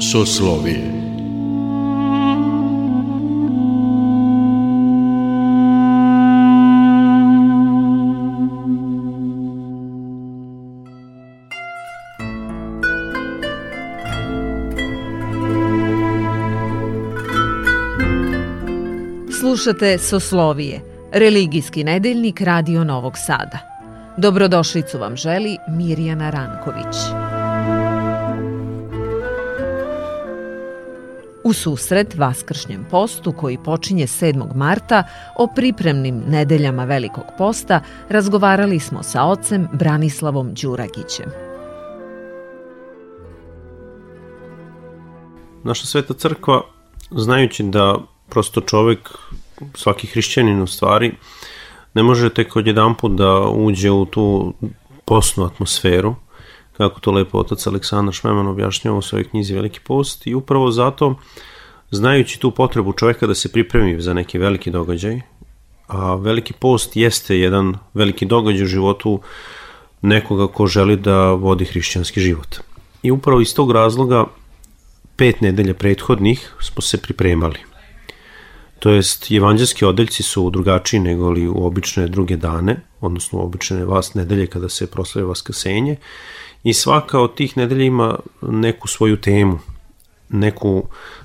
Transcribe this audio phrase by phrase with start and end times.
[0.00, 0.95] Soslovije
[19.56, 20.80] Slušate Soslovije,
[21.12, 23.58] religijski nedeljnik Radio Novog Sada.
[24.16, 26.96] Dobrodošlicu vam želi Mirjana Ranković.
[31.44, 34.54] U susret Vaskršnjem postu koji počinje 7.
[34.54, 35.04] marta
[35.36, 41.30] o pripremnim nedeljama Velikog posta razgovarali smo sa ocem Branislavom Đuragićem.
[45.64, 46.60] Naša sveta crkva,
[47.10, 49.10] znajući da prosto čovek,
[49.74, 51.12] svaki hrišćanin u stvari,
[51.94, 54.54] ne može tek odjedan put da uđe u tu
[55.04, 56.14] posnu atmosferu,
[56.76, 61.14] kako to lepo otac Aleksandar Šmeman objašnjava u svojoj knjizi Veliki post i upravo zato,
[61.90, 65.20] znajući tu potrebu čoveka da se pripremi za neki veliki događaj,
[65.86, 69.20] a veliki post jeste jedan veliki događaj u životu
[70.02, 72.56] nekoga ko želi da vodi hrišćanski život.
[73.02, 74.24] I upravo iz tog razloga
[75.16, 77.58] pet nedelja prethodnih smo se pripremali–
[78.78, 83.84] To jest, evanđelski odeljci su drugačiji nego li u obične druge dane, odnosno u obične
[83.84, 85.96] vas nedelje kada se proslavlja vaskrsenje.
[86.64, 89.58] I svaka od tih nedelja ima neku svoju temu,
[90.28, 90.82] neku,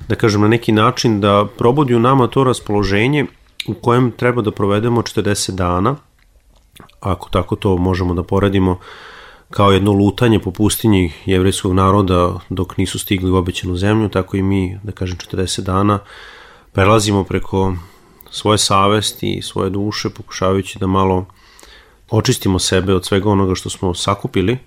[0.08, 3.26] da kažem, na neki način da probudi u nama to raspoloženje
[3.68, 5.96] u kojem treba da provedemo 40 dana,
[7.00, 8.80] ako tako to možemo da poredimo,
[9.50, 14.44] kao jedno lutanje po pustinji jevrejskog naroda dok nisu stigli u obećanu zemlju, tako i
[14.44, 16.00] mi, da kažem, 40 dana
[16.72, 17.76] prelazimo preko
[18.30, 21.26] svoje savesti i svoje duše pokušavajući da malo
[22.10, 24.58] očistimo sebe od svega onoga što smo sakupili,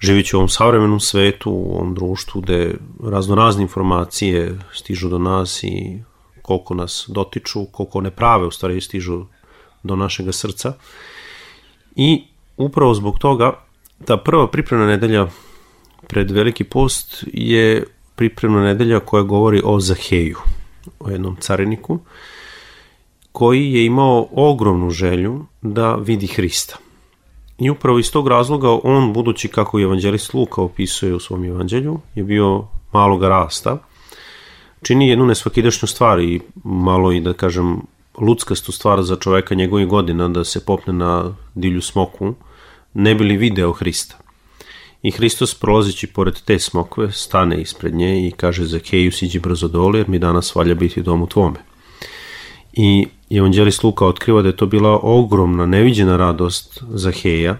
[0.00, 2.74] živići u ovom savremenom svetu, u ovom društvu gde
[3.04, 6.02] razno razne informacije stižu do nas i
[6.42, 9.24] koliko nas dotiču, koliko ne prave u stvari stižu
[9.82, 10.72] do našega srca.
[11.96, 12.24] I
[12.56, 13.64] upravo zbog toga
[14.04, 15.28] ta prva pripremna nedelja
[16.08, 20.38] pred Veliki post je pripremna nedelja koja govori o Zaheju
[21.00, 21.98] o jednom cariniku,
[23.32, 26.76] koji je imao ogromnu želju da vidi Hrista.
[27.58, 32.24] I upravo iz tog razloga on, budući kako evanđelist Luka opisuje u svom evanđelju, je
[32.24, 33.78] bio maloga rasta,
[34.82, 37.80] čini jednu nesvakidašnju stvar i malo i da kažem
[38.18, 42.34] ludskastu stvar za čoveka njegovih godina da se popne na divlju smoku,
[42.94, 44.23] ne bi li video Hrista.
[45.04, 49.98] I Hristos prolazeći pored te smokve stane ispred nje i kaže Zakeju siđi brzo dole
[49.98, 51.58] jer mi danas valja biti dom u tvome.
[52.72, 57.56] I evanđelist Luka otkriva da je to bila ogromna, neviđena radost Zaheja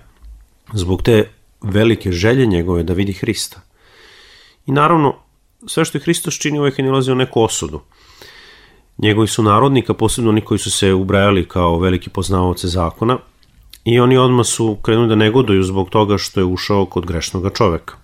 [0.73, 1.29] zbog te
[1.63, 3.61] velike želje njegove da vidi Hrista.
[4.67, 5.15] I naravno,
[5.67, 7.81] sve što je Hristos čini uvek je nilazi u neku osudu.
[8.99, 13.19] Njegovi su narodnika, posebno oni koji su se ubrajali kao veliki poznavaoce zakona,
[13.85, 17.95] I oni odmah su krenuli da negoduju zbog toga što je ušao kod grešnog čoveka.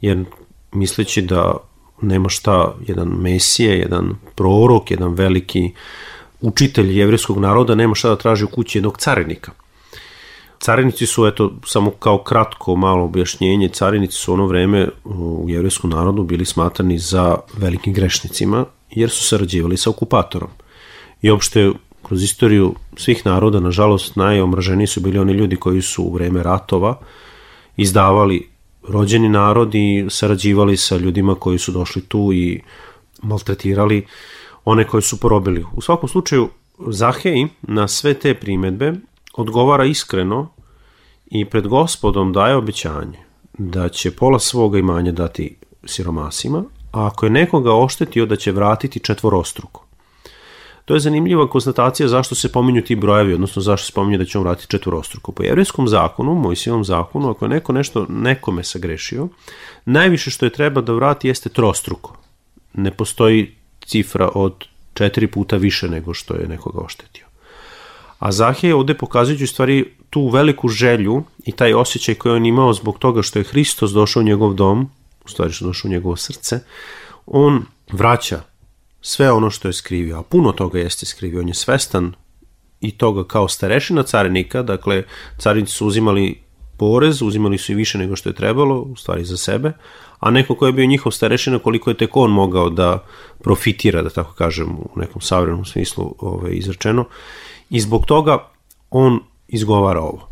[0.00, 0.24] Jer
[0.72, 1.56] misleći da
[2.00, 5.70] nema šta, jedan mesije, jedan prorok, jedan veliki
[6.40, 9.52] učitelj jevrijskog naroda nema šta da traži u kući jednog carinika.
[10.60, 16.22] Carinici su, eto, samo kao kratko, malo objašnjenje, carinici su ono vreme u jevrijskom narodu
[16.22, 20.50] bili smatrani za velikim grešnicima, jer su sarađivali sa okupatorom.
[21.22, 21.70] I opšte
[22.02, 26.98] kroz istoriju svih naroda, nažalost, najomraženiji su bili oni ljudi koji su u vreme ratova
[27.76, 28.48] izdavali
[28.88, 32.60] rođeni narod i sarađivali sa ljudima koji su došli tu i
[33.22, 34.06] maltretirali
[34.64, 35.64] one koji su porobili.
[35.74, 36.48] U svakom slučaju,
[36.86, 38.92] Zahej na sve te primetbe
[39.34, 40.48] odgovara iskreno
[41.26, 43.18] i pred gospodom daje obećanje
[43.58, 49.00] da će pola svoga imanja dati siromasima, a ako je nekoga oštetio da će vratiti
[49.00, 49.86] četvorostruko.
[50.84, 54.38] To je zanimljiva konstatacija zašto se pominju ti brojevi, odnosno zašto se pominje da će
[54.38, 55.32] on vratiti četvorostruko.
[55.32, 59.28] Po jevrijskom zakonu, Mojsijevom zakonu, ako je neko nešto nekome sagrešio,
[59.84, 62.16] najviše što je treba da vrati jeste trostruko.
[62.74, 63.54] Ne postoji
[63.86, 64.64] cifra od
[64.94, 67.26] četiri puta više nego što je nekoga oštetio.
[68.18, 72.98] A Zahije ovde pokazujući stvari tu veliku želju i taj osjećaj koji on imao zbog
[72.98, 74.90] toga što je Hristos došao u njegov dom,
[75.24, 76.60] u stvari što je došao u njegovo srce,
[77.26, 78.40] on vraća
[79.02, 82.12] sve ono što je skrivio, a puno toga jeste skrivio, on je svestan
[82.80, 85.02] i toga kao starešina carinika, dakle
[85.38, 86.42] carinici su uzimali
[86.76, 89.72] porez, uzimali su i više nego što je trebalo, u stvari za sebe,
[90.20, 93.04] a neko ko je bio njihov starešina, koliko je tek on mogao da
[93.42, 97.04] profitira, da tako kažem, u nekom savremenom smislu ovaj, izrečeno.
[97.70, 98.38] I zbog toga
[98.90, 100.28] on izgovara ovo.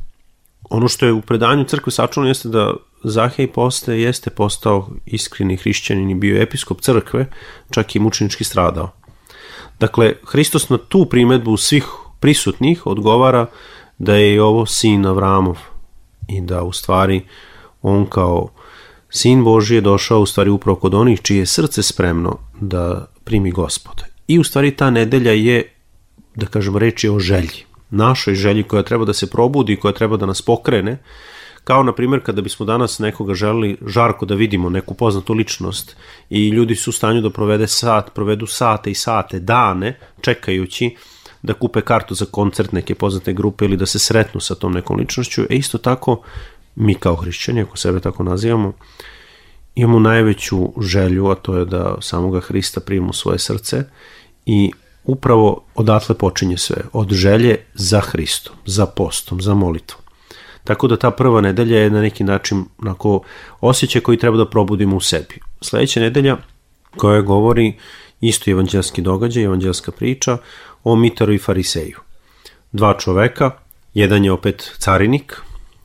[0.70, 2.75] Ono što je u predanju crkve sačuvano jeste da
[3.05, 7.26] Zahej poste jeste postao iskreni hrišćanin i bio episkop crkve,
[7.70, 8.91] čak i mučenički stradao.
[9.81, 11.85] Dakle, Hristos na tu primetbu svih
[12.20, 13.47] prisutnih odgovara
[13.99, 15.58] da je ovo sin Avramov
[16.29, 17.23] i da u stvari
[17.82, 18.49] on kao
[19.11, 23.50] sin Boži je došao u stvari upravo kod onih čije je srce spremno da primi
[23.50, 24.05] gospoda.
[24.26, 25.73] I u stvari ta nedelja je,
[26.35, 27.64] da kažem, reč je o želji.
[27.91, 30.99] Našoj želji koja treba da se probudi, koja treba da nas pokrene,
[31.70, 35.96] kao na primjer kada bismo danas nekoga želeli žarko da vidimo, neku poznatu ličnost
[36.31, 40.96] i ljudi su u stanju da provede sat, provedu sate i sate, dane, čekajući
[41.43, 44.99] da kupe kartu za koncert neke poznate grupe ili da se sretnu sa tom nekom
[44.99, 46.22] ličnošću, e isto tako
[46.76, 48.72] mi kao hrišćani, ako sebe tako nazivamo,
[49.75, 53.84] imamo najveću želju, a to je da samoga Hrista primimo svoje srce
[54.46, 54.70] i
[55.05, 60.00] upravo odatle počinje sve, od želje za Hristom, za postom, za molitvom.
[60.64, 63.20] Tako da ta prva nedelja je na neki način onako
[63.60, 65.40] osjećaj koji treba da probudimo u sebi.
[65.60, 66.36] Sledeća nedelja
[66.96, 67.74] koja govori
[68.20, 70.38] isto evanđelski događaj, evanđelska priča
[70.84, 71.98] o Mitaru i Fariseju.
[72.72, 73.50] Dva čoveka,
[73.94, 75.40] jedan je opet carinik,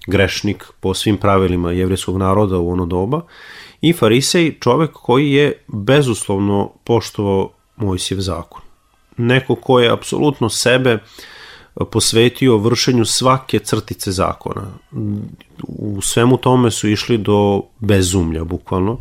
[0.08, 3.22] grešnik po svim pravilima jevrijskog naroda u ono doba,
[3.82, 8.62] i Farisej čovek koji je bezuslovno poštovao Mojsijev zakon.
[9.18, 11.00] Neko ko je apsolutno sebe uh,
[11.92, 14.64] posvetio vršenju svake crtice zakona.
[15.68, 18.98] U svemu tome su išli do bezumlja, bukvalno,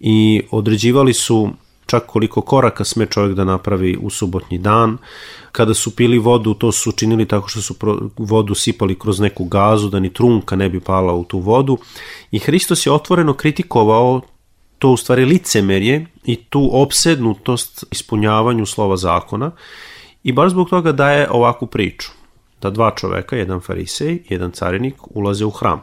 [0.00, 1.50] i određivali su
[1.86, 4.98] čak koliko koraka sme čovjek da napravi u subotnji dan.
[5.52, 7.74] Kada su pili vodu, to su činili tako što su
[8.16, 11.78] vodu sipali kroz neku gazu, da ni trunka ne bi pala u tu vodu.
[12.30, 14.20] I Hristos je otvoreno kritikovao
[14.78, 19.50] to u stvari licemerje i tu obsednutost ispunjavanju slova zakona
[20.28, 22.10] I baš zbog toga daje ovakvu priču.
[22.62, 25.82] Da dva čoveka, jedan farisej, jedan carinik, ulaze u hram.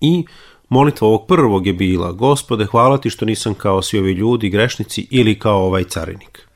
[0.00, 0.24] I
[0.68, 5.06] molitva ovog prvog je bila, gospode, hvala ti što nisam kao svi ovi ljudi, grešnici,
[5.10, 6.48] ili kao ovaj carinik.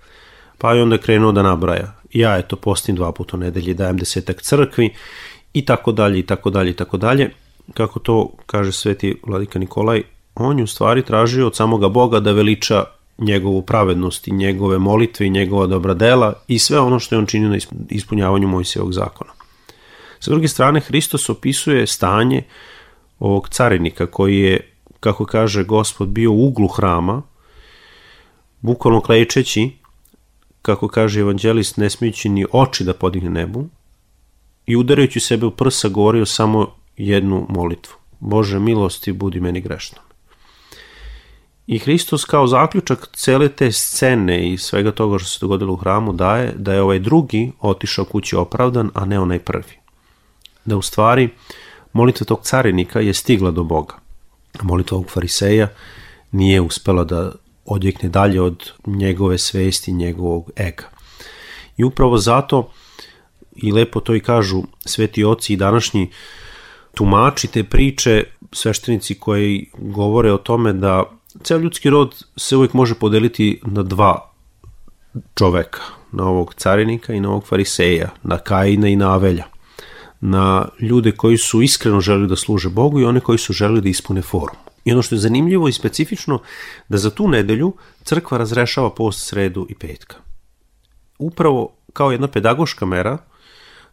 [0.59, 1.93] Pa je onda krenuo da nabraja.
[2.13, 4.91] Ja, eto, postim dva puta u nedelji, dajem desetak crkvi,
[5.55, 7.31] i tako dalje, i tako dalje, i tako dalje.
[7.75, 10.03] Kako to kaže sveti vladika Nikolaj,
[10.35, 12.85] on je u stvari tražio od samoga Boga da veliča
[13.19, 17.27] njegovu pravednost i njegove molitve i njegova dobra dela i sve ono što je on
[17.27, 19.31] činio na ispunjavanju Mojsijevog zakona.
[20.21, 22.43] Sa druge strane, Hristos opisuje stanje
[23.19, 27.23] ovog carinika koji je, kako kaže gospod, bio u uglu hrama,
[28.61, 29.71] bukvalno klečeći,
[30.63, 33.69] kako kaže evanđelist, ne smijući ni oči da podigne nebu,
[34.67, 37.95] i udarajući sebe u prsa govorio samo jednu molitvu.
[38.21, 40.12] Bože milosti, budi meni grešnom.
[41.73, 46.13] I Hristos kao zaključak cele te scene i svega toga što se dogodilo u hramu
[46.13, 49.79] daje da je ovaj drugi otišao kući opravdan, a ne onaj prvi.
[50.65, 51.29] Da u stvari
[51.93, 53.95] molitva tog carinika je stigla do Boga.
[54.59, 55.69] A molitva ovog fariseja
[56.31, 57.33] nije uspela da
[57.65, 60.85] odjekne dalje od njegove svesti, njegovog ega.
[61.77, 62.71] I upravo zato,
[63.57, 66.11] i lepo to i kažu sveti oci i današnji
[66.95, 72.95] tumači te priče, sveštenici koji govore o tome da ceo ljudski rod se uvijek može
[72.95, 74.33] podeliti na dva
[75.35, 75.81] čoveka,
[76.13, 79.45] na ovog carinika i na ovog fariseja, na Kaina i na Avelja,
[80.21, 83.89] na ljude koji su iskreno želi da služe Bogu i one koji su želi da
[83.89, 84.57] ispune forum.
[84.85, 86.39] I ono što je zanimljivo i specifično,
[86.89, 87.73] da za tu nedelju
[88.05, 90.17] crkva razrešava post sredu i petka.
[91.19, 93.19] Upravo kao jedna pedagoška mera,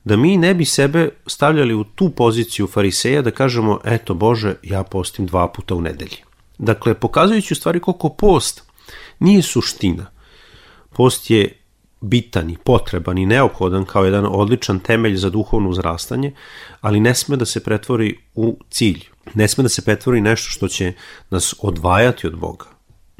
[0.04, 4.84] da mi ne bi sebe stavljali u tu poziciju fariseja da kažemo, eto Bože, ja
[4.84, 6.29] postim dva puta u nedelji.
[6.60, 8.64] Dakle, pokazujući u stvari koliko post
[9.20, 10.06] nije suština.
[10.90, 11.56] Post je
[12.02, 16.34] bitan i potreban i neophodan kao jedan odličan temelj za duhovno uzrastanje,
[16.82, 19.06] ali ne sme da se pretvori u cilj.
[19.34, 20.94] Ne sme da se pretvori nešto što će
[21.30, 22.66] nas odvajati od Boga.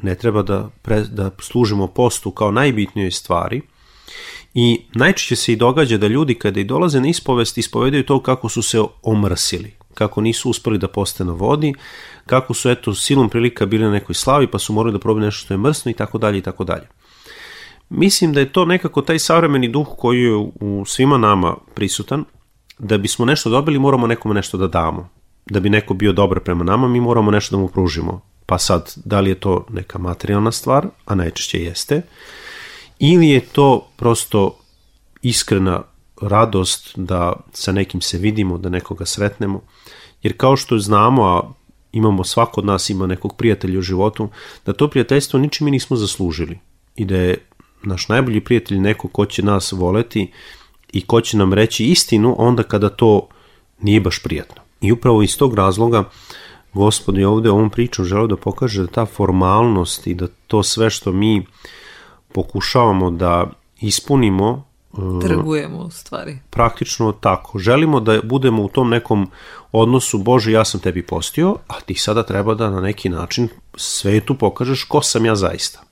[0.02, 3.62] Ne treba da, pre, da služimo postu kao najbitnijoj stvari,
[4.54, 8.48] I najčešće se i događa da ljudi kada i dolaze na ispovest ispovedaju to kako
[8.48, 11.74] su se omrsili, kako nisu uspeli da poste na vodi,
[12.26, 15.44] kako su eto silom prilika bili na nekoj slavi pa su morali da probaju nešto
[15.44, 16.88] što je mrsno i tako dalje i tako dalje.
[17.90, 22.24] Mislim da je to nekako taj savremeni duh koji je u svima nama prisutan,
[22.78, 25.08] da bismo nešto dobili moramo nekome nešto da damo.
[25.46, 28.20] Da bi neko bio dobar prema nama mi moramo nešto da mu pružimo.
[28.46, 32.02] Pa sad, da li je to neka materijalna stvar, a najčešće jeste,
[32.98, 34.56] ili je to prosto
[35.22, 35.82] iskrena
[36.20, 39.60] radost da sa nekim se vidimo, da nekoga sretnemo,
[40.22, 41.52] jer kao što znamo, a
[41.92, 44.28] imamo, svako od nas ima nekog prijatelja u životu,
[44.66, 46.58] da to prijateljstvo ničim mi nismo zaslužili
[46.96, 47.46] i da je
[47.82, 50.32] naš najbolji prijatelj neko ko će nas voleti
[50.92, 53.28] i ko će nam reći istinu onda kada to
[53.80, 54.62] nije baš prijatno.
[54.80, 56.04] I upravo iz tog razloga
[56.72, 60.90] Gospod je ovde ovom pričom želeo da pokaže da ta formalnost i da to sve
[60.90, 61.46] što mi
[62.32, 63.50] pokušavamo da
[63.80, 64.69] ispunimo
[65.22, 66.38] trgujemo u stvari.
[66.50, 67.58] Praktično tako.
[67.58, 69.30] Želimo da budemo u tom nekom
[69.72, 74.34] odnosu Bože ja sam tebi postio, a ti sada treba da na neki način svetu
[74.34, 75.82] pokažeš ko sam ja zaista.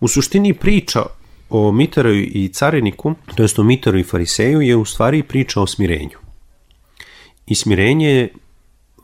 [0.00, 1.02] U suštini priča
[1.50, 5.66] o Miteroju i cariniku, to jest o Miteru i Fariseju, je u stvari priča o
[5.66, 6.18] smirenju.
[7.46, 8.32] I smirenje je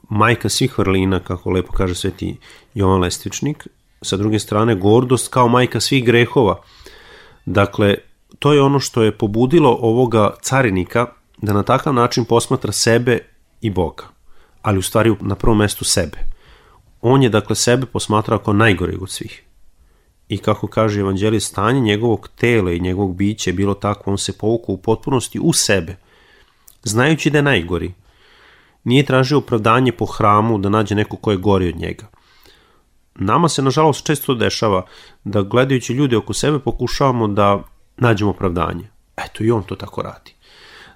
[0.09, 2.37] majka svih vrlina, kako lepo kaže sveti
[2.75, 3.67] Jovan Lestvičnik,
[4.03, 6.61] sa druge strane gordost kao majka svih grehova.
[7.47, 7.97] Dakle,
[8.39, 11.07] to je ono što je pobudilo ovoga carinika
[11.43, 13.19] da na takav način posmatra sebe
[13.61, 14.05] i Boga,
[14.63, 16.19] ali u stvari na prvom mestu sebe.
[17.01, 19.43] On je dakle sebe posmatrao kao najgoreg od svih.
[20.29, 24.39] I kako kaže evanđelij, stanje njegovog tela i njegovog bića je bilo tako, on se
[24.39, 25.97] povukao u potpunosti u sebe,
[26.83, 27.93] znajući da je najgori.
[28.85, 32.07] Nije tražio opravdanje po hramu da nađe neko ko je gori od njega.
[33.15, 34.87] Nama se, nažalost, često dešava
[35.25, 37.63] da gledajući ljude oko sebe pokušavamo da
[38.03, 38.89] nađemo opravdanje.
[39.17, 40.33] Eto, i on to tako radi.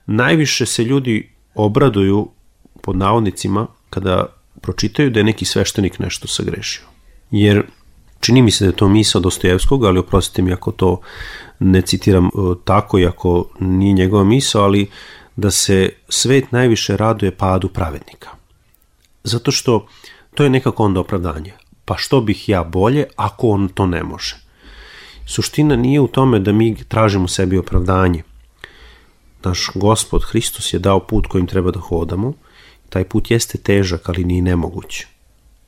[0.07, 2.29] Najviše se ljudi obraduju,
[2.83, 4.27] pod navodnicima, kada
[4.61, 6.85] pročitaju da je neki sveštenik nešto sagrešio.
[7.31, 7.67] Jer
[8.21, 11.01] Čini mi se da je to misa Dostojevskog, ali oprostite mi ako to
[11.59, 12.31] ne citiram e,
[12.65, 14.91] tako, iako nije njegova misa, ali
[15.37, 18.29] da se svet najviše raduje padu pravednika.
[19.25, 19.87] Zato što
[20.35, 21.53] to je nekako onda opravdanje.
[21.85, 24.37] Pa što bih ja bolje ako on to ne može?
[25.27, 28.23] Suština nije u tome da mi tražimo sebi opravdanje.
[29.45, 32.33] Naš gospod Hristos je dao put kojim treba da hodamo.
[32.89, 35.05] Taj put jeste težak, ali nije nemoguć.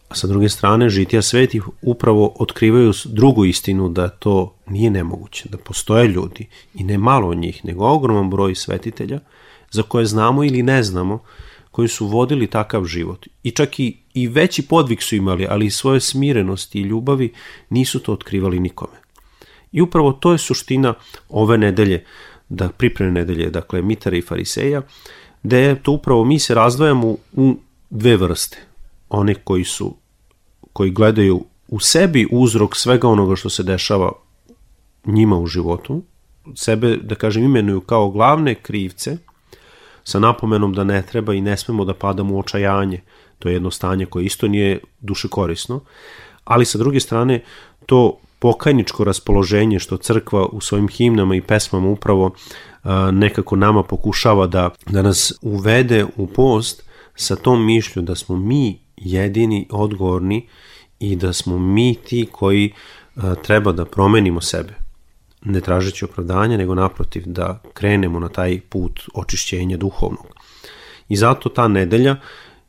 [0.08, 5.58] A sa druge strane, žitija svetih upravo otkrivaju drugu istinu da to nije nemoguće, da
[5.58, 9.20] postoje ljudi i ne malo njih, nego ogroman broj svetitelja
[9.70, 11.18] za koje znamo ili ne znamo,
[11.70, 13.26] koji su vodili takav život.
[13.42, 17.32] I čak i, i veći podvig su imali, ali i svoje smirenosti i ljubavi
[17.70, 19.07] nisu to otkrivali nikome.
[19.72, 20.94] I upravo to je suština
[21.28, 22.04] ove nedelje,
[22.48, 24.82] da pripreme nedelje, dakle Mitara i Fariseja,
[25.42, 27.56] da je to upravo mi se razdvajamo u
[27.90, 28.58] dve vrste
[29.08, 29.96] one koji su
[30.72, 34.12] koji gledaju u sebi uzrok svega onoga što se dešava
[35.04, 36.02] njima u životu,
[36.54, 39.16] sebe, da kažem, imenuju kao glavne krivce,
[40.04, 43.00] sa napomenom da ne treba i ne smemo da padamo u očajanje.
[43.38, 45.80] To je jedno stanje koje isto nije duše korisno,
[46.44, 47.42] ali sa druge strane
[47.86, 52.30] to pokajničko raspoloženje što crkva u svojim himnama i pesmama upravo
[53.12, 56.82] nekako nama pokušava da, da nas uvede u post
[57.14, 60.48] sa tom mišlju da smo mi jedini odgovorni
[60.98, 62.72] i da smo mi ti koji
[63.42, 64.74] treba da promenimo sebe
[65.44, 70.26] ne tražeći opravdanja, nego naprotiv da krenemo na taj put očišćenja duhovnog.
[71.08, 72.16] I zato ta nedelja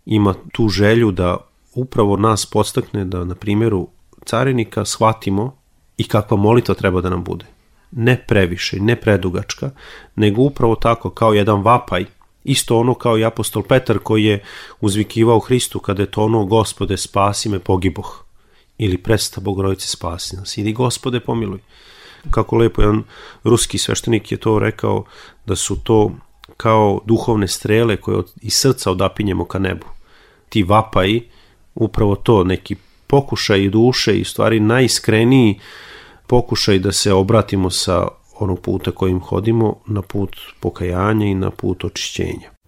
[0.06, 1.38] ima tu želju da
[1.76, 3.88] upravo nas podstakne da na primjeru
[4.26, 5.59] carinika shvatimo
[6.00, 7.46] i kakva molitva treba da nam bude.
[7.92, 9.72] Ne previše, ne predugačka,
[10.16, 12.06] nego upravo tako kao jedan vapaj
[12.44, 14.44] Isto ono kao i apostol Petar koji je
[14.82, 18.24] uzvikivao Hristu kada je to ono gospode spasi me pogiboh
[18.78, 20.58] ili presta Bogorodice spasi nas.
[20.58, 21.60] Idi gospode pomiluj.
[22.32, 23.04] Kako lepo jedan
[23.44, 25.04] ruski sveštenik je to rekao
[25.46, 26.12] da su to
[26.58, 29.86] kao duhovne strele koje od, iz srca odapinjemo ka nebu.
[30.50, 31.30] Ti vapaji,
[31.76, 32.76] upravo to, neki
[33.10, 35.60] pokušaj duše i stvari najiskreniji
[36.28, 38.08] pokušaj da se obratimo sa
[38.40, 42.59] onog puta kojim hodimo na put pokajanja i na put očišćenja.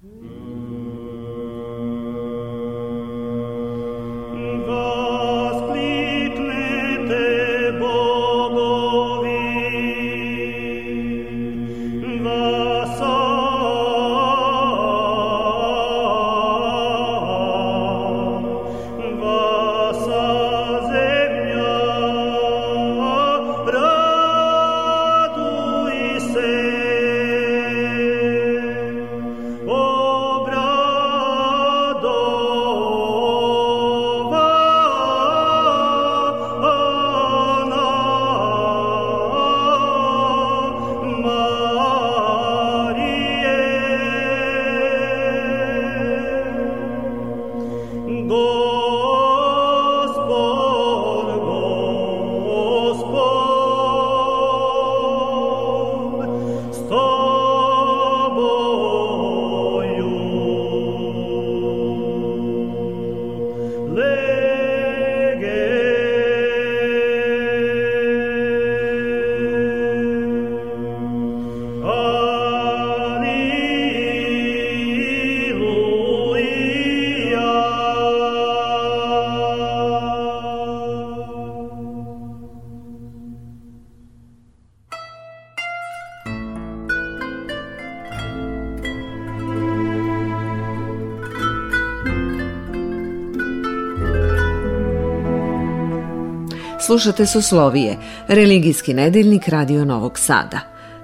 [96.91, 100.59] Slušate Soslovije, religijski nedeljnik Radio Novog Sada.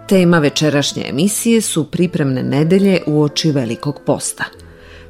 [0.08, 4.44] Tema večerašnje emisije su pripremne nedelje u oči Velikog posta.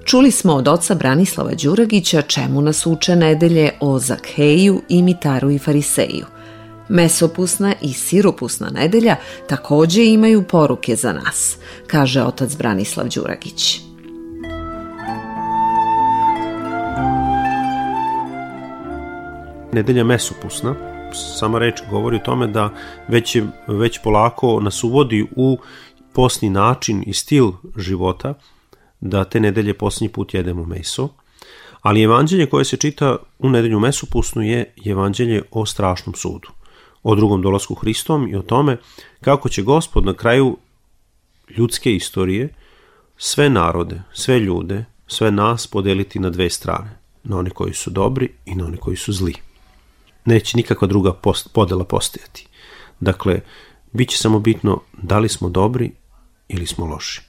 [0.06, 6.26] Čuli smo od oca Branislava Đuragića čemu nas uče nedelje o Zakheju, Imitaru i Fariseju.
[6.90, 9.16] Mesopusna i siropusna nedelja
[9.50, 11.58] takođe imaju poruke za nas,
[11.88, 13.87] kaže otac Branislav Đuragić.
[19.78, 20.76] Nedelja mesopusna,
[21.14, 22.70] sama reč govori o tome da
[23.08, 25.58] već, je, već polako nas uvodi u
[26.14, 28.34] posni način i stil života,
[29.00, 31.10] da te nedelje posljednji put jedemo meso,
[31.82, 36.50] ali evanđelje koje se čita u nedelju mesopusnu je evanđelje o strašnom sudu,
[37.04, 38.78] o drugom dolasku Hristom i o tome
[39.22, 40.58] kako će gospod na kraju
[41.58, 42.50] ljudske istorije
[43.18, 48.30] sve narode, sve ljude, sve nas podeliti na dve strane, na one koji su dobri
[48.46, 49.34] i na one koji su zli
[50.28, 52.48] neće nikakva druga post, podela postojati.
[53.00, 53.42] Dakle,
[53.92, 55.92] bit će samo bitno da li smo dobri
[56.48, 57.22] ili smo loši.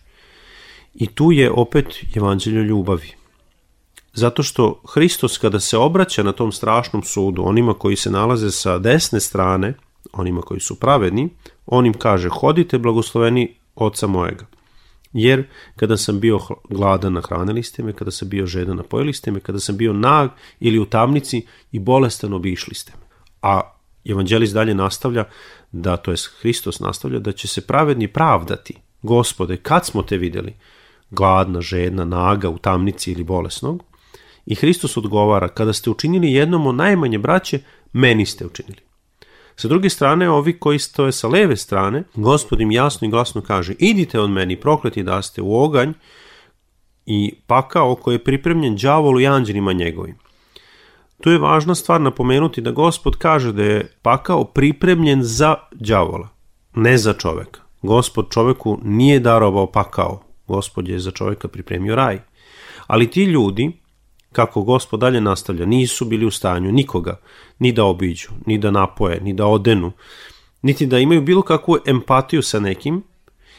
[0.95, 1.87] I tu je opet
[2.17, 3.13] evanđelje ljubavi.
[4.13, 8.79] Zato što Hristos kada se obraća na tom strašnom sudu onima koji se nalaze sa
[8.79, 9.75] desne strane,
[10.13, 11.29] onima koji su pravedni,
[11.67, 14.47] on im kaže hodite blagosloveni oca mojega.
[15.13, 15.45] Jer
[15.77, 16.39] kada sam bio
[16.71, 20.31] gladan nahranili ste me, kada sam bio žedan napojili ste me, kada sam bio nag
[20.61, 23.07] ili u tamnici i bolestan obišli ste me.
[23.43, 23.61] A
[24.05, 25.25] evanđelist dalje nastavlja
[25.73, 28.75] da, to je Hristos nastavlja, da će se pravedni pravdati.
[29.03, 30.55] Gospode, kad smo te videli?
[31.11, 33.83] Gladna, žedna, naga, u tamnici ili bolesnog?
[34.47, 37.61] I Hristos odgovara, kada ste učinili jednom od najmanje braće,
[37.93, 38.88] meni ste učinili.
[39.61, 43.75] Sa druge strane, ovi koji stoje sa leve strane, gospod im jasno i glasno kaže,
[43.79, 45.93] idite od meni, prokleti da ste u oganj
[47.07, 50.15] i pakao koji je pripremljen đavolu i anđelima njegovim.
[51.21, 56.29] Tu je važna stvar napomenuti da gospod kaže da je pakao pripremljen za đavola,
[56.75, 57.61] ne za čoveka.
[57.83, 62.21] Gospod čoveku nije darovao pakao, gospod je za čoveka pripremio raj.
[62.87, 63.73] Ali ti ljudi,
[64.33, 67.21] kako gospod dalje nastavlja, nisu bili u stanju nikoga
[67.59, 69.93] ni da obiđu, ni da napoje, ni da odenu,
[70.63, 73.03] niti da imaju bilo kakvu empatiju sa nekim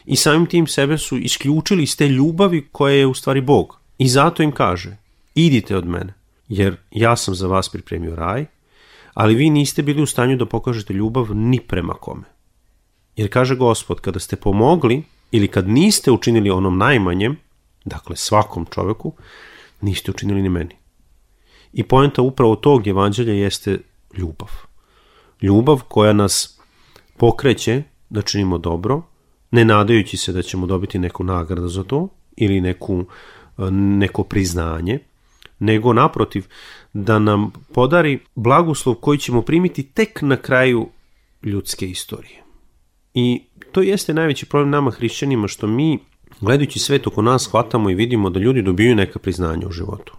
[0.04, 3.78] i samim tim sebe su isključili iz te ljubavi koja je u stvari Bog.
[3.98, 4.96] I zato im kaže,
[5.34, 6.14] idite od mene,
[6.48, 8.46] jer ja sam za vas pripremio raj,
[9.14, 12.22] ali vi niste bili u stanju da pokažete ljubav ni prema kome.
[13.16, 17.36] Jer kaže gospod, kada ste pomogli ili kad niste učinili onom najmanjem,
[17.84, 19.12] dakle svakom čoveku,
[19.80, 20.74] niste učinili ni meni.
[21.72, 23.78] I poenta upravo tog evanđelja jeste
[24.16, 24.50] ljubav.
[25.42, 26.60] Ljubav koja nas
[27.16, 29.02] pokreće da činimo dobro,
[29.50, 33.04] ne nadajući se da ćemo dobiti neku nagradu za to ili neku,
[33.70, 34.98] neko priznanje,
[35.58, 36.46] nego naprotiv
[36.92, 40.88] da nam podari blagoslov koji ćemo primiti tek na kraju
[41.42, 42.42] ljudske istorije.
[43.14, 45.98] I to jeste najveći problem nama hrišćanima što mi
[46.40, 50.14] gledajući svet oko nas shvatamo i vidimo da ljudi dobiju neka priznanja u životu.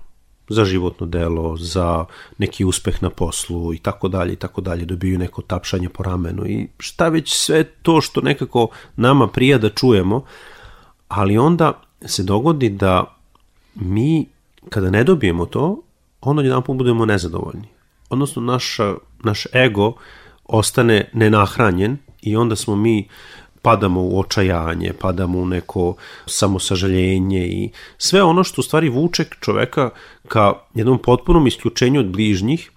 [0.49, 2.05] Za životno delo, za
[2.37, 6.45] neki uspeh na poslu i tako dalje i tako dalje, dobiju neko tapšanje po ramenu.
[6.47, 10.23] I šta već sve to što nekako nama prija da čujemo,
[11.07, 13.15] ali onda se dogodi da
[13.75, 14.25] mi
[14.69, 15.81] kada ne dobijemo to,
[16.21, 17.67] onda jedan put budemo nezadovoljni.
[18.09, 19.93] Odnosno naša, naš ego
[20.45, 23.07] ostane nenahranjen i onda smo mi
[23.61, 25.95] padamo u očajanje, padamo u neko
[26.25, 29.89] samosažaljenje i sve ono što u stvari vuče čoveka
[30.27, 32.71] ka jednom potpunom isključenju od bližnjih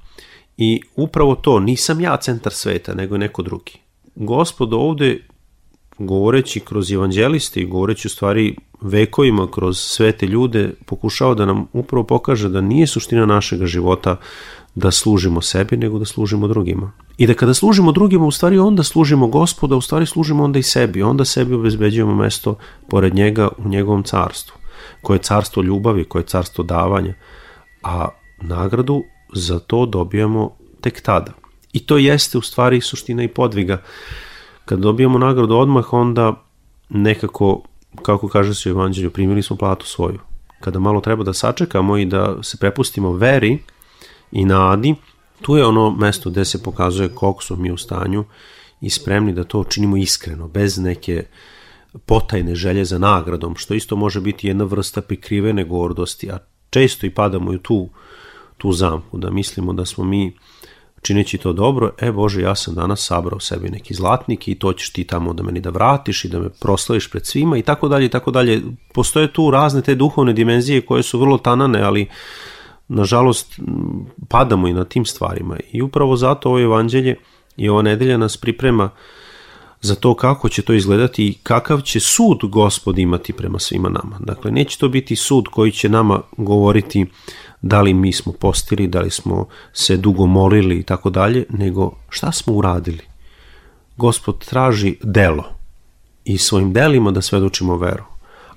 [0.57, 3.73] i upravo to, nisam ja centar sveta, nego neko drugi.
[4.15, 5.21] Gospod ovde,
[5.99, 11.67] govoreći kroz evanđeliste i govoreći u stvari vekovima kroz sve te ljude, pokušao da nam
[11.73, 14.17] upravo pokaže da nije suština našega života
[14.75, 16.93] da služimo sebi, nego da služimo drugima.
[17.17, 20.63] I da kada služimo drugima, u stvari onda služimo gospoda, u stvari služimo onda i
[20.63, 22.57] sebi, onda sebi obezbeđujemo mesto
[22.89, 24.57] pored njega u njegovom carstvu,
[25.03, 27.15] koje je carstvo ljubavi, koje je carstvo davanja,
[27.83, 28.09] a
[28.43, 31.33] nagradu za to dobijamo tek tada.
[31.73, 33.83] I to jeste u stvari suština i podviga.
[34.65, 36.43] Kad dobijamo nagradu odmah, onda
[36.89, 37.63] nekako,
[38.03, 40.19] kako kaže se u evanđelju, primili smo platu svoju.
[40.61, 43.59] Kada malo treba da sačekamo i da se prepustimo veri
[44.35, 44.95] i nadi,
[45.43, 48.25] tu je ono mesto gde se pokazuje koliko smo mi u stanju
[48.81, 51.25] i spremni da to činimo iskreno, bez neke
[52.07, 56.39] potajne želje za nagradom, što isto može biti jedna vrsta prikrivene gordosti, a
[56.71, 57.89] često i padamo u tu,
[58.59, 60.37] tu zamku, da mislimo da smo mi
[61.03, 64.93] čineći to dobro, e Bože, ja sam danas sabrao sebi neki zlatnik i to ćeš
[64.93, 68.07] ti tamo da meni da vratiš i da me proslaviš pred svima i tako dalje
[68.07, 68.63] i tako dalje.
[68.95, 72.09] Postoje tu razne te duhovne dimenzije koje su vrlo tanane, ali
[72.89, 73.61] nažalost,
[74.29, 75.57] padamo i na tim stvarima.
[75.73, 77.17] I upravo zato ovo evanđelje
[77.57, 78.91] i ova nedelja nas priprema
[79.81, 84.17] za to kako će to izgledati i kakav će sud gospod imati prema svima nama.
[84.21, 87.07] Dakle, neće to biti sud koji će nama govoriti
[87.63, 91.93] da li mi smo postili, da li smo se dugo molili i tako dalje, nego
[92.09, 93.03] šta smo uradili.
[93.97, 95.45] Gospod traži delo
[96.25, 98.05] i svojim delima da svedočimo veru.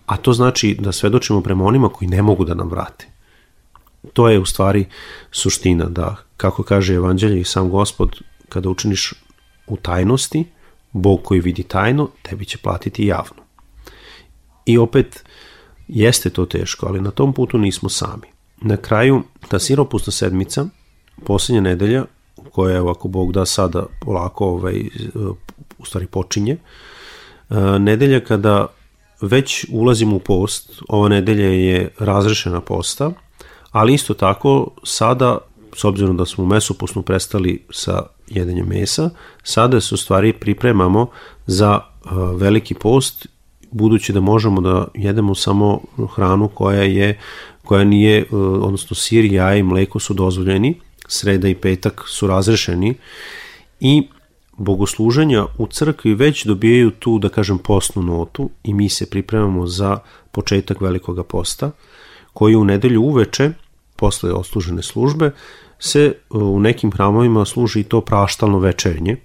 [0.06, 3.16] A to znači da svedočimo prema onima koji ne mogu da nam vrate.
[4.17, 4.86] To je u stvari
[5.32, 9.13] suština da, kako kaže evanđelje i sam gospod, kada učiniš
[9.67, 10.45] u tajnosti,
[10.91, 13.43] Bog koji vidi tajno, tebi će platiti javno.
[14.65, 15.23] I opet,
[15.88, 18.27] jeste to teško, ali na tom putu nismo sami.
[18.62, 20.65] Na kraju, ta siropusna sedmica,
[21.25, 22.06] posljednja nedelja,
[22.51, 24.82] koja je, ako Bog da sada polako, ovaj,
[25.77, 26.58] u stvari počinje,
[27.80, 28.67] nedelja kada
[29.21, 33.12] već ulazimo u post, ova nedelja je razrešena posta,
[33.78, 35.38] ali isto tako sada,
[35.76, 39.10] s obzirom da smo u mesopusnu prestali sa jedenjem mesa,
[39.44, 41.08] sada se u stvari pripremamo
[41.46, 41.80] za
[42.36, 43.28] veliki post,
[43.72, 45.82] budući da možemo da jedemo samo
[46.16, 47.20] hranu koja je
[47.63, 52.96] koja nije, odnosno sir, jaj i mleko su dozvoljeni, sreda i petak su razrešeni
[53.80, 54.08] i
[54.58, 60.00] bogosluženja u crkvi već dobijaju tu, da kažem, postnu notu i mi se pripremamo za
[60.32, 61.72] početak velikoga posta,
[62.34, 63.52] koji u nedelju uveče,
[63.97, 65.31] posle oslužene službe,
[65.79, 69.17] se u nekim hramovima služi i to praštalno večernje,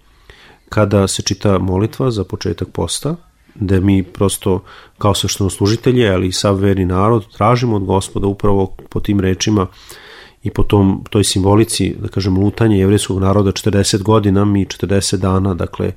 [0.68, 3.16] kada se čita molitva za početak posta,
[3.54, 4.62] da mi prosto
[4.98, 9.66] kao svešteno služitelje, ali i sav verni narod, tražimo od gospoda upravo po tim rečima
[10.42, 15.54] i po tom, toj simbolici, da kažem, lutanje jevrijskog naroda 40 godina, mi 40 dana,
[15.54, 15.92] dakle,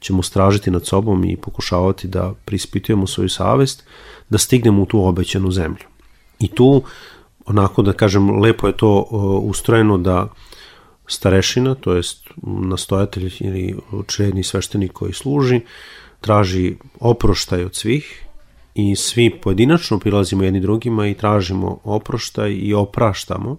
[0.00, 3.84] ćemo stražiti nad sobom i pokušavati da prispitujemo svoju savest,
[4.28, 5.84] da stignemo u tu obećanu zemlju.
[6.38, 6.82] I tu,
[7.46, 9.00] onako da kažem, lepo je to
[9.42, 10.28] ustrojeno da
[11.06, 15.60] starešina, to jest nastojatelj ili čredni sveštenik koji služi,
[16.20, 18.26] traži oproštaj od svih
[18.74, 23.56] i svi pojedinačno prilazimo jedni drugima i tražimo oproštaj i opraštamo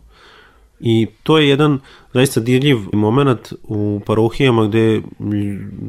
[0.80, 1.80] I to je jedan
[2.14, 5.02] zaista dirljiv moment u parohijama gde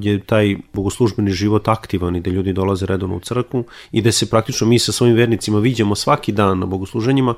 [0.01, 4.31] je taj bogoslužbeni život aktivan i gde ljudi dolaze redovno u crkvu i gde se
[4.31, 7.35] praktično mi sa svojim vernicima viđamo svaki dan na bogosluženjima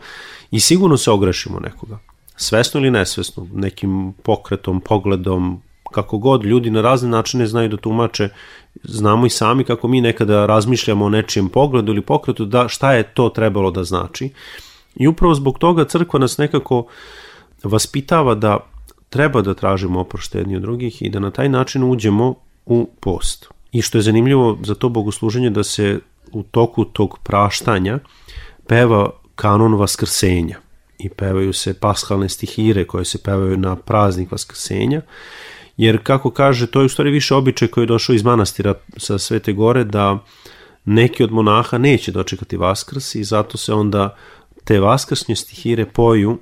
[0.50, 1.98] i sigurno se ogrešimo nekoga.
[2.36, 8.28] Svesno ili nesvesno, nekim pokretom, pogledom, kako god ljudi na razne načine znaju da tumače,
[8.82, 13.02] znamo i sami kako mi nekada razmišljamo o nečijem pogledu ili pokretu, da šta je
[13.02, 14.30] to trebalo da znači.
[14.96, 16.86] I upravo zbog toga crkva nas nekako uh,
[17.64, 18.58] vaspitava da
[19.10, 22.34] treba da tražimo oprošte jedni od drugih i da na taj način uđemo
[22.66, 23.48] u post.
[23.72, 26.00] I što je zanimljivo za to bogosluženje da se
[26.32, 27.98] u toku tog praštanja
[28.66, 30.58] peva kanon vaskrsenja
[30.98, 35.02] i pevaju se paskalne stihire koje se pevaju na praznik vaskrsenja,
[35.76, 39.18] jer kako kaže, to je u stvari više običaj koji je došao iz manastira sa
[39.18, 40.18] Svete Gore, da
[40.84, 44.16] neki od monaha neće dočekati vaskrs i zato se onda
[44.64, 46.38] te vaskrsnje stihire poju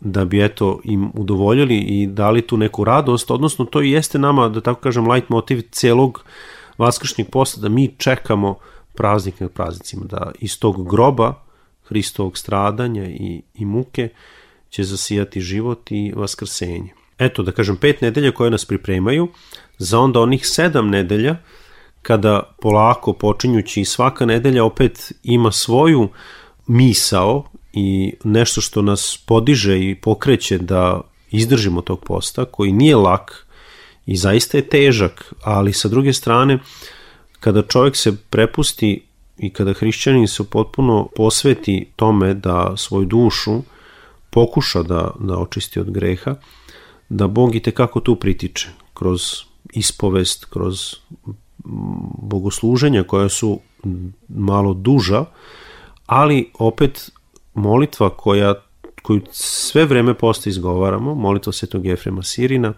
[0.00, 4.48] da bi eto im udovoljili i dali tu neku radost, odnosno to i jeste nama,
[4.48, 6.24] da tako kažem, light motiv celog
[6.78, 8.54] vaskršnjeg posta, da mi čekamo
[8.94, 11.34] praznik nad praznicima, da iz tog groba
[11.84, 14.08] Hristovog stradanja i, i muke
[14.68, 16.94] će zasijati život i vaskrsenje.
[17.18, 19.28] Eto, da kažem, pet nedelja koje nas pripremaju,
[19.78, 21.36] za onda onih sedam nedelja,
[22.02, 26.08] kada polako počinjući svaka nedelja opet ima svoju
[26.66, 33.46] misao i nešto što nas podiže i pokreće da izdržimo tog posta, koji nije lak
[34.06, 36.58] i zaista je težak, ali sa druge strane,
[37.40, 39.02] kada čovjek se prepusti
[39.38, 43.62] i kada hrišćanin se potpuno posveti tome da svoju dušu
[44.30, 46.34] pokuša da, da očisti od greha,
[47.08, 49.20] da Bog i tekako tu pritiče kroz
[49.72, 50.94] ispovest, kroz
[52.22, 53.60] bogosluženja koja su
[54.28, 55.24] malo duža,
[56.06, 57.10] ali opet
[57.54, 58.54] molitva koja,
[59.02, 62.72] koju sve vreme posta izgovaramo, molitva Svetog Jefrema Sirina,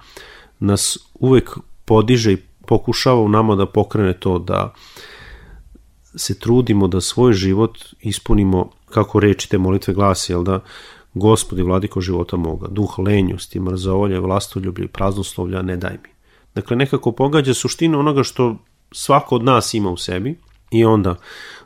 [0.59, 1.51] nas uvek
[1.85, 4.75] podiže i pokušava u nama da pokrene to da
[6.17, 10.61] se trudimo da svoj život ispunimo, kako reči te molitve glasi, jel da
[11.15, 16.09] Gospodi vladiko života moga, duh lenjosti, mrzovolje, vlastoljublje, praznoslovlja, ne daj mi.
[16.55, 18.57] Dakle, nekako pogađa suštinu onoga što
[18.93, 20.39] svako od nas ima u sebi
[20.71, 21.17] i onda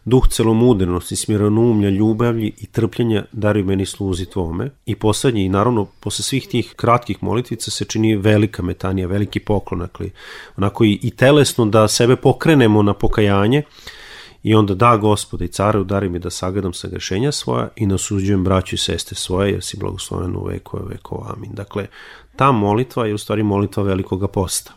[0.06, 4.70] Duh celomudrenosti, smironoumlja, ljubavlji i trpljenja daruj meni sluzi tvome.
[4.86, 9.80] I poslednji, i naravno, posle svih tih kratkih molitvica se čini velika metanija, veliki poklon,
[9.80, 10.10] dakle,
[10.56, 13.62] onako i, i telesno da sebe pokrenemo na pokajanje
[14.46, 18.44] I onda da gospode i care udari mi da sagledam sa grešenja svoja i nasuđujem
[18.44, 21.32] braću i seste svoje jer si blagosloven u vekove vekova.
[21.36, 21.50] Amin.
[21.54, 21.86] Dakle,
[22.36, 24.72] ta molitva je u stvari molitva velikoga posta.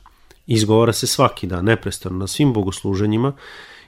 [0.48, 3.34] Izgovara se svaki dan, neprestano, na svim bogosluženjima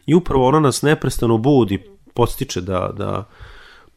[0.06, 1.84] i upravo ona nas neprestano budi,
[2.14, 3.28] podstiče da, da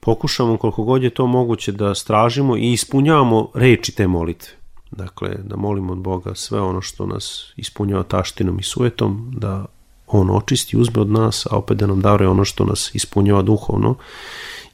[0.01, 4.53] pokušamo koliko god je to moguće da stražimo i ispunjavamo reči te molitve.
[4.91, 9.65] Dakle, da molimo od Boga sve ono što nas ispunjava taštinom i sujetom, da
[10.07, 13.95] on očisti, uzme od nas, a opet da nam daruje ono što nas ispunjava duhovno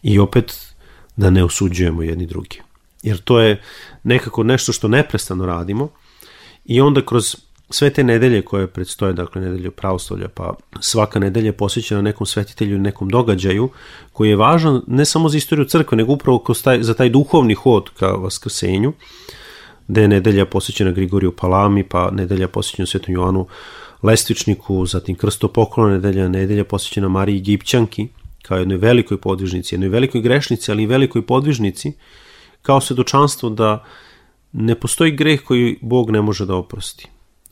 [0.02, 0.74] i opet
[1.16, 2.60] da ne osuđujemo jedni drugi.
[3.02, 3.62] Jer to je
[4.02, 5.88] nekako nešto što neprestano radimo
[6.64, 7.36] i onda kroz
[7.70, 12.78] sve te nedelje koje predstoje, dakle nedelje pravoslavlja, pa svaka nedelja je posvećena nekom svetitelju
[12.78, 13.68] nekom događaju
[14.12, 17.90] koji je važan ne samo za istoriju crkve, nego upravo taj, za taj duhovni hod
[17.98, 18.92] ka vaskrsenju,
[19.88, 23.46] gde je nedelja posvećena Grigoriju Palami, pa nedelja posvećena Svetom Joanu
[24.02, 28.08] Lestvičniku, zatim Krstopoklona nedelja, nedelja posvećena Mariji Gipćanki,
[28.42, 31.92] kao jednoj velikoj podvižnici, jednoj velikoj grešnici, ali i velikoj podvižnici,
[32.62, 33.84] kao svedočanstvo da
[34.52, 37.08] ne postoji greh koji Bog ne može da oprosti.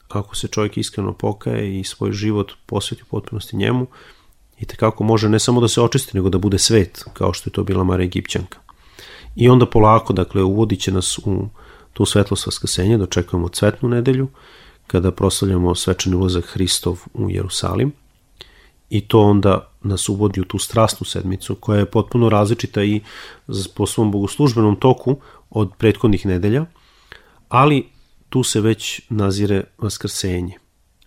[0.09, 3.87] Ako se čovjek iskreno pokaje i svoj život posveti u potpunosti njemu,
[4.59, 7.53] i tekako može ne samo da se očisti, nego da bude svet, kao što je
[7.53, 8.59] to bila Marija Egipćanka.
[9.37, 11.49] I onda polako, dakle, uvodit će nas u
[11.93, 14.29] tu svetlost vaskrsenja, dočekujemo cvetnu nedelju,
[14.87, 17.93] kada proslavljamo svečani ulazak Hristov u Jerusalim
[18.91, 23.01] i to onda nas uvodi u tu strastnu sedmicu koja je potpuno različita i
[23.75, 25.17] po svom bogoslužbenom toku
[25.51, 26.65] od prethodnih nedelja,
[27.49, 27.89] ali
[28.29, 30.55] tu se već nazire vaskrsenje.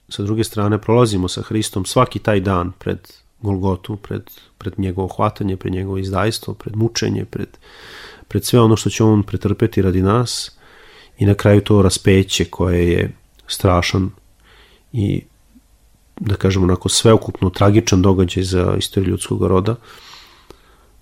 [0.09, 2.99] Sa druge strane prolazimo sa Hristom svaki taj dan pred
[3.41, 4.21] Golgotu, pred,
[4.57, 7.57] pred njegovo hvatanje, pred njegovo izdajstvo, pred mučenje, pred,
[8.27, 10.51] pred sve ono što će on pretrpeti radi nas
[11.17, 13.11] i na kraju to raspeće koje je
[13.47, 14.09] strašan
[14.93, 15.21] i
[16.19, 19.75] da kažemo onako sveukupno tragičan događaj za istoriju ljudskog roda,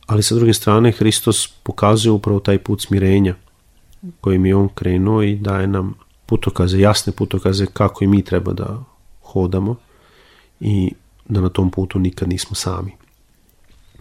[0.06, 3.36] ali sa druge strane Hristos pokazuje upravo taj put smirenja
[4.22, 5.94] kojim je on krenuo i daje nam
[6.30, 8.84] putokaze, jasne putokaze kako i mi treba da
[9.22, 9.76] hodamo
[10.60, 10.92] i
[11.26, 12.92] da na tom putu nikad nismo sami.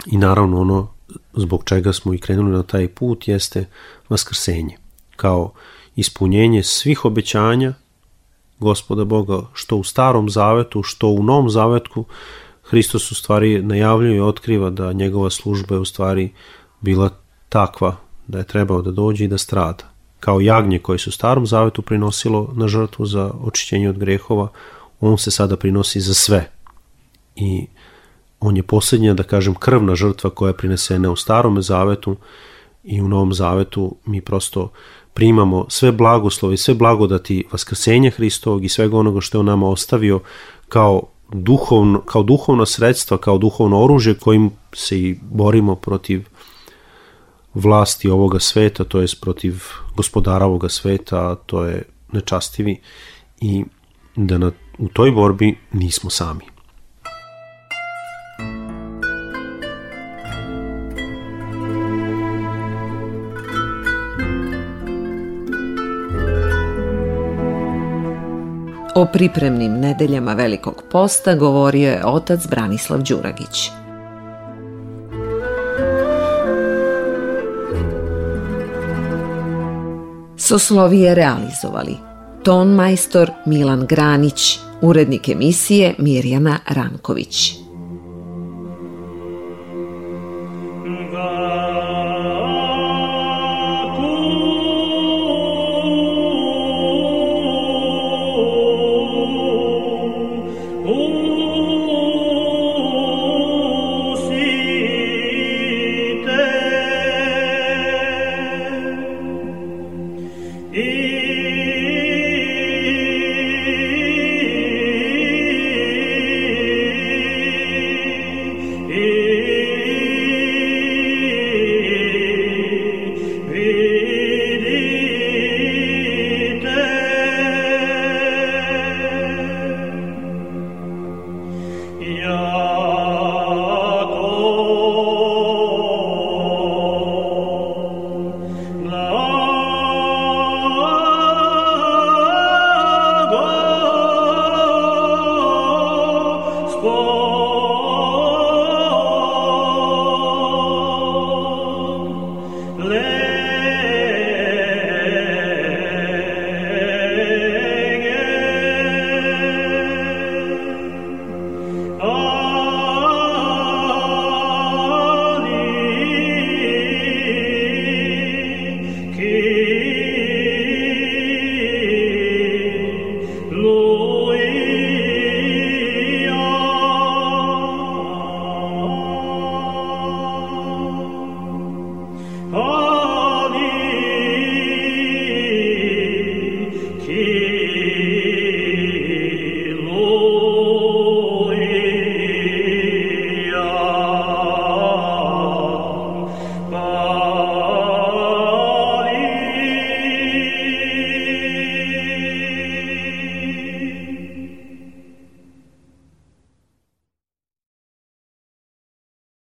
[0.06, 0.88] I naravno ono
[1.34, 3.66] zbog čega smo i krenuli na taj put jeste
[4.08, 4.76] vaskrsenje,
[5.16, 5.52] kao
[5.96, 7.74] ispunjenje svih obećanja
[8.60, 12.04] gospoda Boga, što u starom zavetu, što u novom zavetku,
[12.62, 16.32] Hristos u stvari najavljuje i otkriva da njegova služba je u stvari
[16.80, 17.10] bila
[17.48, 19.97] takva da je trebao da dođe i da strada.
[20.20, 24.48] Kao jagnje koje se u starom zavetu prinosilo na žrtvu za očišćenje od grehova,
[25.00, 26.50] on se sada prinosi za sve.
[27.36, 27.66] I
[28.40, 32.16] on je posljednja, da kažem, krvna žrtva koja je prinesena u starom zavetu
[32.84, 34.70] i u novom zavetu mi prosto
[35.14, 40.20] primamo sve blagoslove, sve blagodati vaskrsenja Hristovog i svega onoga što je on nama ostavio
[40.68, 41.02] kao
[41.32, 46.24] duhovno, kao duhovno sredstva, kao duhovno oružje kojim se i borimo protiv
[47.54, 49.62] vlasti ovoga sveta, to je protiv
[49.98, 51.82] gospodara ovoga sveta, to je
[52.12, 52.76] nečastivi
[53.40, 53.64] i
[54.16, 56.44] da na, u toj borbi nismo sami.
[68.94, 73.77] O pripremnim nedeljama Velikog posta govorio je otac Branislav Đuragić.
[80.48, 81.96] Soslovije realizovali
[82.44, 87.67] ton majstor Milan Granić, urednik emisije Mirjana Ranković.